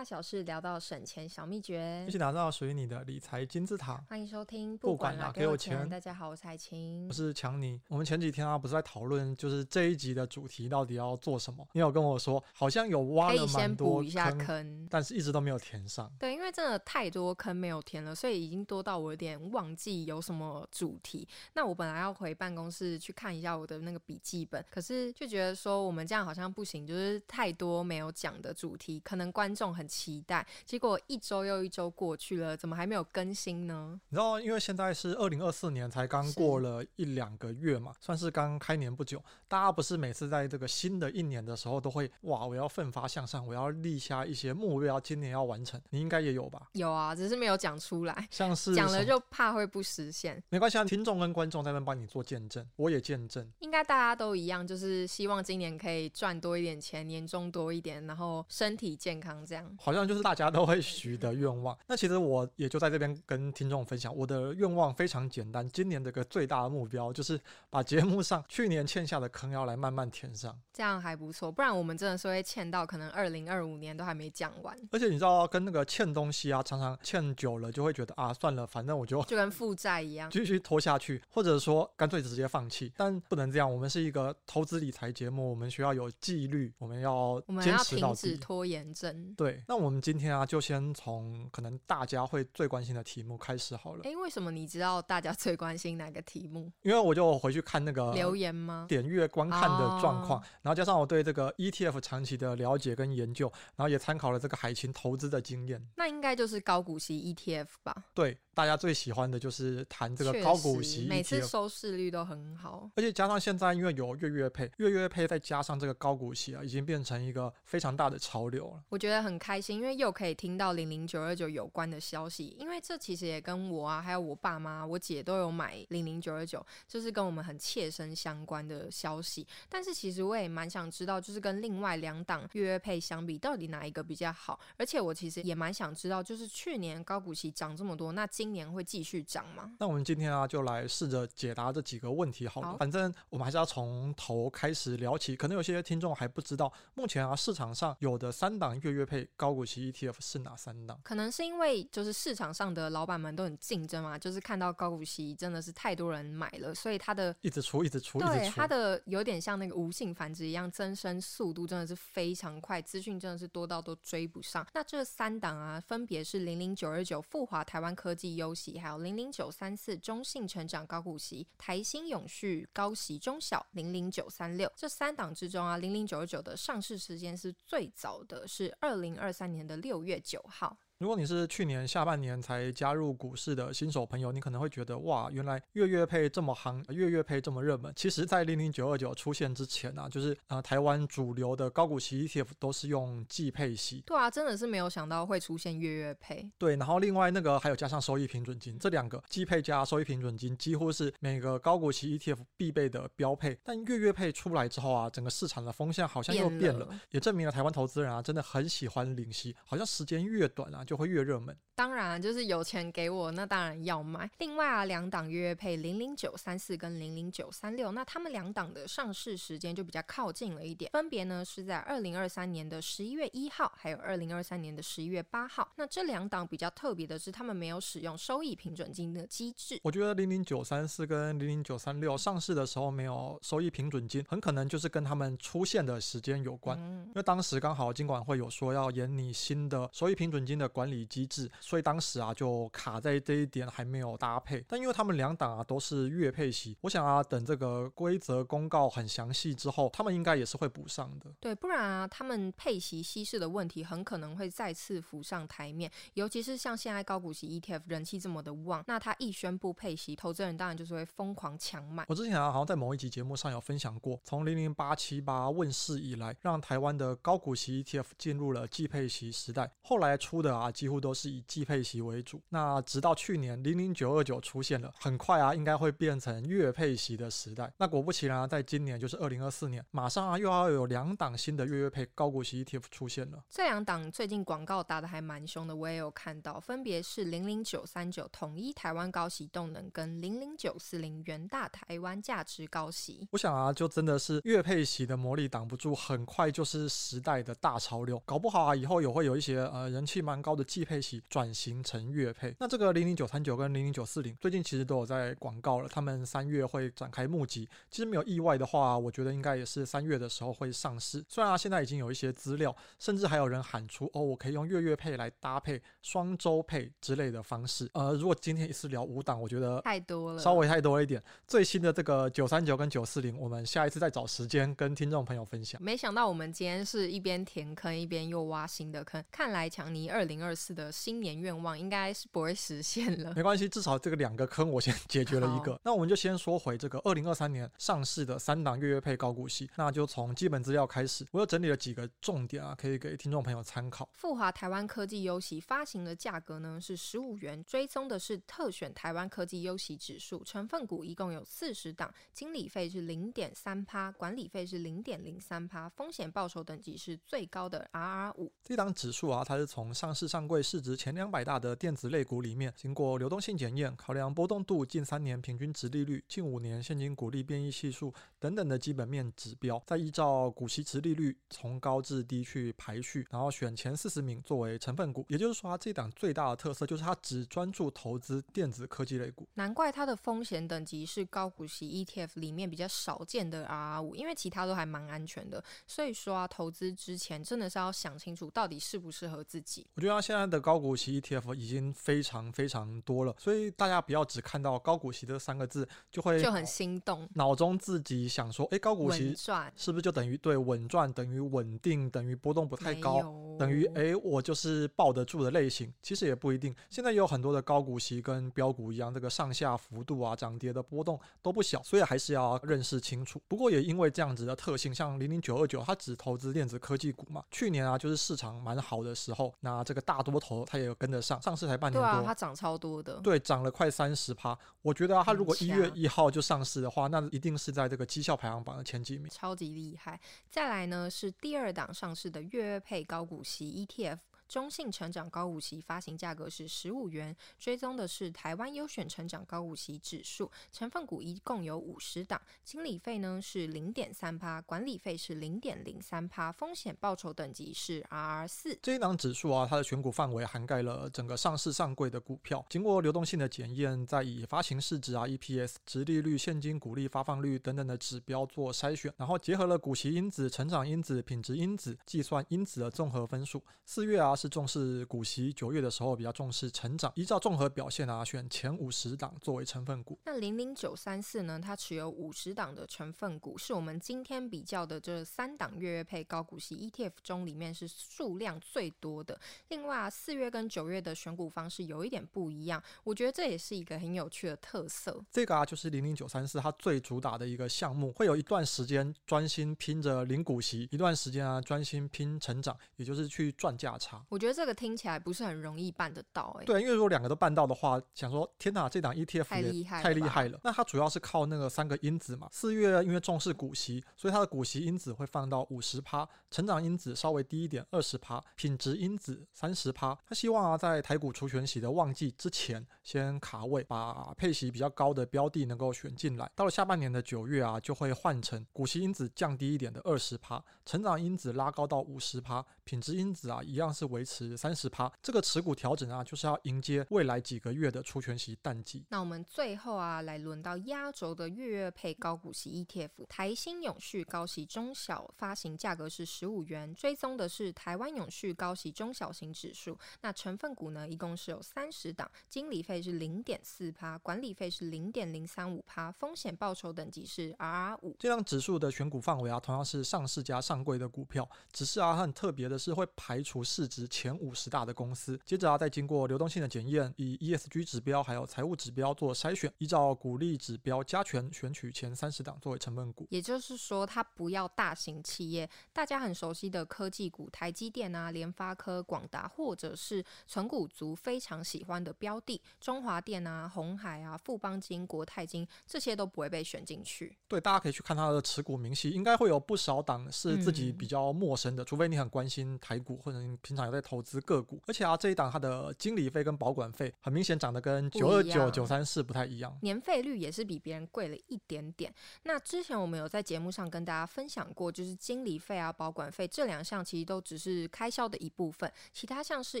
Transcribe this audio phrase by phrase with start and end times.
[0.00, 4.02] 大小事，聊到省钱小秘诀，一起打造属于你的理财金字塔。
[4.08, 5.86] 欢迎收听，不管哪给我钱。
[5.90, 7.78] 大家好，我是海晴，我是强尼。
[7.86, 11.68] 我们前几天啊，不是在讨论，就是这一集的主题到底要做什么？
[11.72, 16.10] 你有跟我说，好像有挖了蛮多坑，补一下坑，但是一直都没有填上。
[16.18, 21.28] 对，因为真的太多坑没有填了，所以已经多到我有点忘记有什么主题。
[21.52, 34.00] 那我本来要回办公室去看一下我的那个笔记本，可是就觉得说我们这样好像不行，就是太多没有讲的主题，可能观众很期待，结果一周又一周过去了，怎么还没有更新呢？
[34.10, 39.20] 你知道，因为现在是二零二四年才刚过了一两个月嘛，算是刚开年不久。
[39.48, 45.80] 大家不是每次在这个新的一年的时候都会哇，我要奋发向上，我要立下一些目标，今年要完成。
[45.90, 46.68] 你应该也有吧？
[46.74, 48.28] 有啊，只是没有讲出来。
[48.30, 50.40] 像是讲了就怕会不实现。
[50.50, 53.50] 没关系啊，听众跟观众在那边帮你做见证，我也见证。
[53.58, 59.76] 应该大家都一样，就是希望今年可以赚多一点钱，年终多一点，然后身体健康这样。
[59.80, 61.76] 好像就是大家都会许的愿望。
[61.88, 65.68] 那其实我也就在这边跟听众分享，我的愿望非常简单。
[65.70, 71.50] 今年这个最大的目标就是把节目上去年欠下的坑要来慢慢填上，这样还不错。
[71.50, 74.76] 不然我们真的是会欠到可能二零二五年都还没讲完。
[74.92, 82.92] 而且你知道，跟那个欠东西啊，常常欠久了就会觉得啊，算了，反正我就就跟负债一样， 继续拖下去，或者说干脆直接放弃。
[82.96, 89.34] 但不能这样，我们是一个投资理财节目，我们需要有纪律，我们要坚持到底，停止拖延症。
[89.36, 94.02] 对，那我们今天啊，就先从可能大家会最关心的题目开始好了。
[94.02, 96.72] 诶，为什么你知道大家最关心哪个题目？
[96.82, 98.86] 因为我就回去看那个留言吗？
[98.88, 105.80] 点阅观看的状况，然后加上我对这个 ETF 长期的了解跟研究，然后也参考了这个海琴投资的经验。
[105.94, 107.94] 那应该就是高股息 ETF 吧？
[108.12, 108.36] 对。
[108.60, 118.84] 大家最喜欢的就是谈这个高股息，每次收视率都很好，而且加上现在因为有月月配，月月配再加上这个高股息啊，已经变成一个非常大的潮流了。
[118.90, 129.46] 我觉得很开心，因为又可以听到零零九二九有关的消息，因为这其实也跟我啊，还有我爸妈、我姐都有买零零九二九，就是跟我们很切身相关的消息。
[129.70, 134.60] 但是其实我也蛮想知道，就是跟另外两档月月配相比，到底哪一个比较好？
[134.76, 139.72] 而且我其实也蛮想知道，就是去年高股息涨这么多，那今年会继续涨吗？
[139.78, 142.68] 那我们今天啊，就来试着解答这几个问题好了。
[142.68, 145.36] 好，反正我们还是要从头开始聊起。
[145.36, 150.98] 可能有些听众还不知道，目前啊市场上有的三档月月配高股息 ETF 是哪三档？
[151.02, 164.66] 可能是因为就是市场上的老板们都很竞争嘛，就是看到高股息真的是太多人买了，所以它的一直出，一直出，对，它的有点像那个无性繁殖一样，增生速度真的是非常快，资讯真的是多到都追不上。
[164.74, 168.78] 那这三档啊，分别是零零九二九富华台湾科技优息。
[168.78, 180.78] 还有零零九三四中信成长高股息，台新永续高息中小零零九三六这三档之中啊，零零九二九的上市时间是最早的，是二零二三年的六月九号。
[181.00, 187.90] 如果你是去年下半年才加入股市的新手朋友，你可能会觉得哇，原来月月配这么行，月月配这么热门。
[187.96, 194.02] 其实，在零零九二九出现之前啊，就是啊、呃，台湾主流的高股息 ETF 都是用季配息。
[194.04, 196.46] 对啊，真的是没有想到会出现月月配。
[196.58, 203.58] 对，然后另外那个还有加上收益平准金，这两个季配加收益平准金几乎是每个高股息 ETF 必备的标配。
[203.64, 210.84] 但月月配出来之后啊，整个市场的风向好像又变了，变了也证明了台湾投资人啊真的很喜欢领息，好像时间越短啊。
[210.90, 211.56] 就会越热门。
[211.76, 214.28] 当然，就是有钱给我，那当然要买。
[214.38, 225.72] 另外啊，两档月月配零零九三四跟零零九三六，那他们两档的上市时间就比较靠近了一点，分别呢是在二零二三年的十一月一号，还有二零二三年的十一月八号。
[225.76, 229.78] 那这两档比较特别的是，他们没有使用收益平准金的机制。
[229.84, 236.76] 我觉得零零九三四跟零零九三六上市的时候没有收益平准金，很可能就是跟他们出现的时间有关。
[236.78, 240.79] 嗯、因为当时刚好金管会有说要演你新的收益平准金的管。
[240.80, 244.64] 管理机制，所以当时啊就卡在这一点还没有搭配。
[244.66, 251.30] 但因为他们两档啊都是月配息，我想啊等这个规则公告很详细之后，他们应该也是会补上的。
[251.38, 262.06] 对，不然啊他们配息稀释的问题很可能会再次浮上台面，尤其是像现在高股息 ETF 人气这么的旺，那他一宣布配息，投资人当然就是会疯狂抢买。
[262.08, 269.70] 我之前啊好像在某一集节目上有分享过，从零零八七八问世以来，让台湾的高股息 ETF 进入了季配息时代。
[269.82, 272.40] 后来出的啊几乎都是以季配息为主。
[272.48, 277.72] 那直到去年零零九二九出现了，很快啊应该会变成月配息的时代。
[277.78, 283.42] 那果不其然啊，在今年就是二零二四年，马上啊又要有两档新的月月配高股息 ETF 出现了。
[283.48, 293.26] 这两档最近广告打得还蛮凶的，我也有看到，分别是零零九三九统一台湾高息动能跟零零九四零元大台湾价值高息。
[293.30, 298.20] 我想啊，就真的是月配息的魔力挡不住，很快就是时代的大潮流。
[298.24, 302.54] 搞不好啊，以后也会有一些呃人气蛮高的季配息转型成月配。
[302.58, 307.68] 那这个零零九三九跟零零九四零最近其实都有在广告了，他们三月会展开募集。
[307.90, 311.24] 其实没有意外的话，我觉得应该也是三月的时候会上市。
[311.28, 317.88] 虽然啊，现在已经有一些资料，甚至还有人喊出哦，我可以用月月配来搭配双周配之类的方式。
[317.94, 321.22] 呃，如果今天一次聊五档，我觉得太多了，稍微太多了一点。
[321.46, 325.82] 最新的这个九三九跟九四零，我们下一次再找时间跟听众朋友分享。
[325.82, 333.32] 没想到我们今天是一边填坑一边又挖新的坑，看来强尼二零二四的新年愿望应该是不会实现了。
[333.34, 335.78] 没关系，至少这个两个坑我先解决了一个。
[335.84, 341.26] 那我们就先说回这个二零二三年上市的三档月月配高股息，那就从基本资料开始。
[341.30, 344.08] 我又整理了几个重点啊，可以给听众朋友参考。
[344.12, 358.52] 富华台湾科技优息发行的价格呢是十五元，追踪的是特选台湾科技优息指数，成分股一共有四十档，经理费是零点三趴，管理费是零点零三趴，风险报酬等级是最高的 RR 五。
[358.62, 375.26] 这档指数啊，它是从上市上柜市值前两百大的电子类股里面，经过流动性检验，考量波动度、近三年平均值利率、近五年现金股利变异系数等等的基本面指标，再依照股息值利率从高至低去排序，然后选前四十名作为成分股。
[375.28, 379.48] 也就是说，它这档最大的特色就是它只专注投资电子科技类股。
[379.54, 385.60] 难怪它的风险等级是高股息 ETF 里面比较少见的 RR 五，因为其他都还蛮安全的。
[385.88, 389.84] 所以说啊，投资之前真的是要想清楚到底适不适合自己。
[389.94, 399.34] 我觉得它现在的高股息 ETF 已经非常非常多了，所以大家不要只看到高股息这三个字就会就很心动，脑中自己想说，哎，高股息
[399.74, 403.22] 是不是就等于对稳赚，等于稳定，等于波动不太高，
[403.58, 405.90] 等于哎我就是抱得住的类型？
[406.02, 406.76] 其实也不一定。
[406.90, 413.40] 现在也有很多的高股息跟标股一样，这个上下幅度啊、涨跌的波动都不小，所以还是要认识清楚。
[413.48, 417.42] 不过也因为这样子的特性，像零零九二九，它只投资电子科技股嘛。
[417.50, 424.58] 去年啊，就是市场蛮好的时候，那这个大多头它也有跟得上，上市才半年多，对啊，它涨超多的，对，涨了快三十趴。
[424.82, 430.18] 我觉得啊，它如果一月一号就上市的话，那一定是在这个绩效排行榜的前几名，超级厉害。
[430.50, 434.18] 再来呢，是第二档上市的月月配高股息 ETF。
[434.50, 448.76] 中信成长高股息发行价格是十五元，追踪的是台湾优选成长高股息指数，成分股一共有五十档，经理费呢是零点三趴，管理费是零点零三趴，风险报酬等级是 RR 四。
[448.82, 463.62] 这一档指数啊，它的选股范围涵盖了整个上市上柜的股票，经过流动性的检验，再以发行市值啊、EPS、殖利率、现金股利发放率等等的指标做筛选，然后结合了股息因子、成长因子、品质因子，计算因子的综合分数。
[463.84, 464.34] 四月啊。
[464.40, 470.18] 是重视股息，九月的时候比较重视成长，依照综合表现啊，选前五十档作为成分股。
[470.24, 471.60] 那零零九三四呢？
[471.62, 479.38] 它持有五十档的成分股，是我们今天比较的这三档月月配高股息 ETF 中里面是数量最多的。
[479.68, 485.22] 另外啊，四月跟九月的选股方式有一点不一样，我觉得这也是一个很有趣的特色。
[485.30, 494.24] 这个啊，就是零零九三四它最主打的一个项目，会有一段时间专心拼着零股息，一段时间啊专心拼成长，也就是去赚价差。
[494.30, 496.64] 我觉得这个听起来不是很容易办得到，欸，哎。
[496.64, 500.60] 对，因为如果两个都办到的话，想说天哪，这档 ETF 太厉害，太厉害了。
[500.62, 502.48] 那它主要是靠那个三个因子嘛。
[502.52, 510.16] 四月因为重视股息，所以它的股息因子会放到五十趴，成长因子稍微低一点，二十趴，品质因子三十趴。
[510.24, 516.48] 他希望啊，在台股除权息的旺季之前先卡位，把配息比较高的标的能够选进来。
[516.54, 525.10] 到了下半年的九月啊，就会换成股息因子降低一点的二十趴，成长因子拉高到五十趴，品质因子啊一样是维维持三十趴。
[525.22, 529.02] 这个持股调整啊，就是要迎接未来几个月的除权息淡季。
[529.08, 539.98] 那我们最后啊，来轮到压轴的月月配高股息 ETF，台新永续高息中小发行价格是十五元，追踪的是台湾永续高息中小型指数。
[540.20, 548.14] 那成分股呢，一共是有三十档，经理费是零点四趴，管理费是零点零三五趴，风险报酬等级是 RR 五。
[548.18, 563.26] 这张指数的选股范围啊，同样是上市加上柜的股票，只是啊，它很特别的是会排除市值前五十大的公司，接着啊，再经过流动性的检验，以 ESG 指标还有财务指标做筛选，依照股利指标加权选取前三十档作为成分股。
[563.30, 577.36] 也就是说，它不要大型企业，大家很熟悉的科技股，台积电啊、联发科、广达，或者是存股族非常喜欢的标的，中华电啊、红海啊、富邦金、国泰金，这些都不会被选进去。
[577.46, 584.80] 对，大家可以去看它的持股明细，应该会有不少档是自己比较陌生的，嗯、除非你很关心台股，或者你平常有在投资个股。
[584.86, 592.12] 而且啊，这一档它的经理费跟保管费很明显涨得跟九二九、九三四不太一样，年费率也是比别人贵了一点点。
[592.44, 599.80] 那之前我们有在节目上跟大家分享过，就是经理费啊、保管费这两项其实都只是开销的一部分，其他像是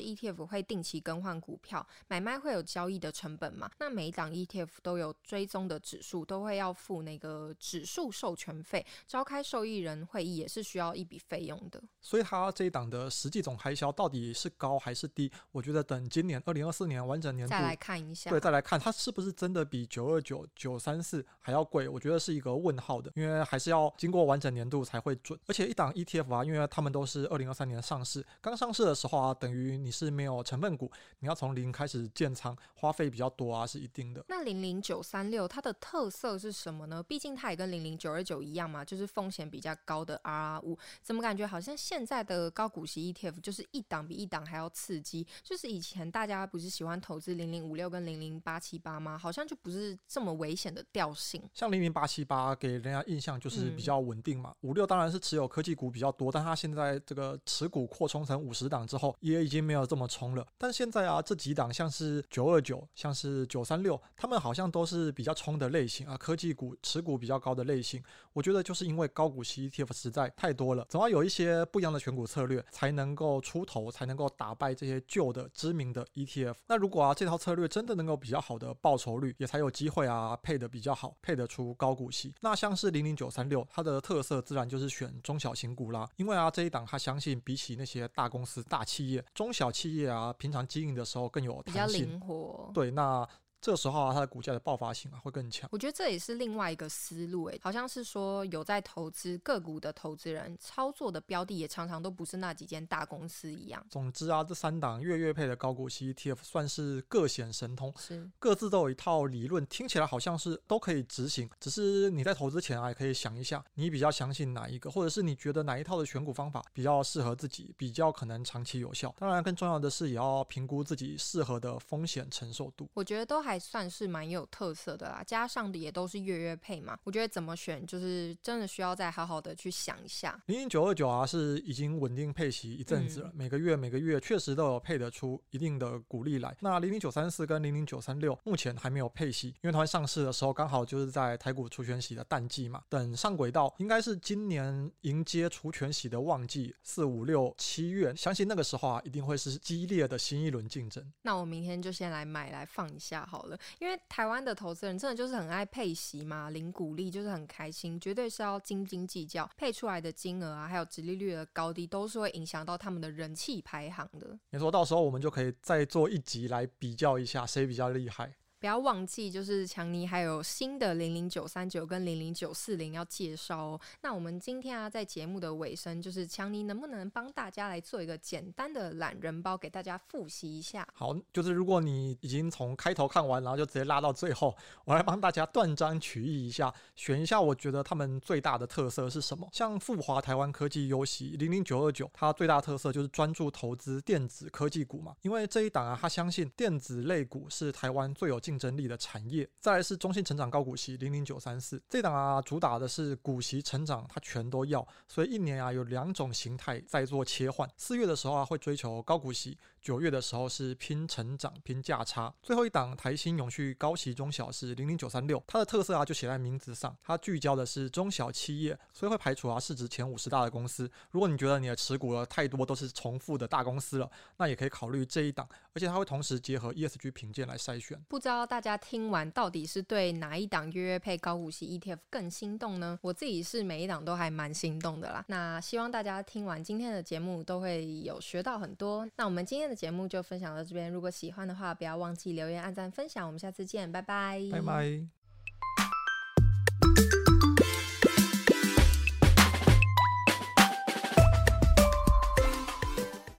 [0.00, 3.70] ETF 会定期更换股票，买卖会有交易的成本嘛。
[3.78, 11.82] 那每一档 ETF 都有追踪的指数，都会要付那个指数授权费，召开受益人会议也是需要一笔费用的。
[12.00, 15.30] 所以它这一档的实际总开销到底是高还是低？
[15.52, 21.86] 我觉得等今年二零二四年完整年度再来看一下，对，再来看它是不是真的比九二九、九三四还要贵？
[21.86, 25.38] 我觉得是一个问号的，因为还是要经过完整年度才会准。
[25.46, 34.24] 而且一档 ETF 啊，因为他们都是二零二三年上市，刚上市的时候啊，等于你是没有成分股，你要从零开始建仓，花费比较多啊，是一定的。
[34.28, 37.02] 那零零九三六它的特色是什么呢？
[37.02, 40.78] 毕竟它也跟零零九二九一样嘛，就是风险比较高的 RR 五。
[41.02, 45.26] 怎么感觉好像现在的高股息 ETF 就是一档比一档还要刺激？
[45.42, 49.18] 就是以前大家不是喜欢投资零零五六跟零零八七八吗？
[49.18, 51.42] 好像就不是这么危险的调性。
[51.52, 60.46] 像零零八七八给人家印象就是比较稳定嘛，五六当然是持有科技股比较多，但它现在这个持股扩充成五十档之后，也已经没有这么冲了。
[60.56, 68.02] 但现在啊，这几档像是九二九，像是九三六，他们好像都是比较冲的类型啊，科技股持股比较高的类型。
[68.32, 76.56] 我觉得就是因为高股息 ETF 实在太多了，总要有一些不一样的选股策略，才能够出头，才能够打败这些旧的知名的 ETF。
[76.66, 82.34] 那如果啊，这套策略真的能够比较好的报酬率，也才有机会啊，配得比较好，配得出高股息。
[82.40, 92.70] 那像是零零九三六，它的特色自然就是选中小型股啦，因为啊，这一档它相信比起那些大公司、大企业，中小企业啊，平常经营的时候更有弹性，比较灵活。
[92.74, 93.24] 对，那。
[93.60, 95.68] 这个时候啊，它的股价的爆发性啊会更强。
[95.70, 103.84] 我觉得这也是另外一个思路诶，好像是说有在投资个股的投资人操作的标的也常常都不是那几间大公司一样。
[103.90, 111.48] 总之啊，这三档月月配的高股息 ETF 算是各显神通，是各自都有一套理论，听起来好像是都可以执行。
[111.60, 119.14] 只是你在投资前啊，也可以想一下，你比较相信哪一个，或者是你觉得哪一套的选股方法比较适合自己，比较可能长期有效。
[119.18, 122.88] 当然，更重要的是也要评估自己适合的风险承受度。
[122.94, 123.49] 我觉得都还。
[123.50, 130.40] 还算是蛮有特色的啦，加上的也都是月月配嘛，我觉得怎么选就是真的需要再好好的去想一下。
[130.46, 136.56] 零零九二九啊，是已经稳定配息一阵子了，嗯、每个月每个月确实都有配得出一定的股利来。
[136.60, 142.84] 那零零九三四跟零零九三六目前还没有配息，因为它们上市的时候刚好就是在台股除权息的淡季嘛。
[142.88, 151.04] 等上轨道，应该是今年迎接除权息的旺季，四五六七月，相信那个时候啊，一定会是激烈的新一轮竞争。
[151.22, 153.39] 那我明天就先来买来放一下好。
[153.78, 164.38] 因为台湾的投资人真的就是很爱配息嘛，领股利就是很开心，绝对是要斤斤计较，配出来的金额啊，还有殖利率的高低，都是会影响到他们的人气排行的。
[164.50, 168.32] 你说，到时候我们就可以再做一集来比较一下谁比较厉害。
[168.60, 173.80] 不要忘记，就是强尼还有新的零零九三九跟零零九四零要介绍哦。
[174.02, 180.86] 那我们今天啊，在节目的尾声，就是强尼能不能帮大家来做一个简单的懒人包，给大家复习一下？
[180.92, 189.48] 好，就是如果你已经从开头看完，然后就直接拉到最后，我来帮大家断章取义一下，选一下我觉得他们最大的特色是什么。
[189.52, 207.70] 像富华台湾科技优息零零九二九，它最大特色就是专注投资电子科技股嘛，因为这一档啊，他相信电子类股是台湾最有竞争力的产业，再来是中信成长高股息零零九三四，这档啊主打的是股息成长，它全都要，所以一年啊有两种形态在做切换。
[207.76, 212.32] 四月的时候啊会追求高股息，九月的时候是拼成长、拼价差。
[212.42, 220.90] 最后一档台新永续高息中小是零零九三六，它的特色啊就写在名字上，它聚焦的是中小企业，所以会排除啊市值前五十大的公司。
[221.10, 227.98] 如果你觉得你的持股了太多都是重复的大公司了，那也可以考虑这一档，而且它会同时结合 ESG 评鉴来筛选。
[228.08, 232.98] 不知道大家听完到底是对哪一档月月配高股息 ETF 更心动呢？
[233.02, 235.24] 我自己是每一档都还蛮心动的啦。
[235.28, 239.08] 那希望大家听完今天的节目都会有学到很多。
[239.16, 243.24] 那我们今天的节目就分享到这边，如果喜欢的话，不要忘记留言、按赞、分享。
[243.24, 245.19] 我们下次见，拜拜，拜拜。